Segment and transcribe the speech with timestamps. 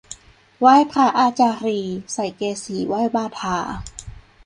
[0.59, 3.57] ไหว้พระอาจารีย์ ใส่เกศีไหว้บาทา